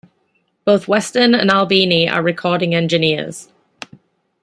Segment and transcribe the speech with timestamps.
[0.65, 3.49] Both Weston and Albini are recording engineers.